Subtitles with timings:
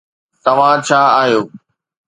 [0.43, 1.41] توهان ڇا آهيو؟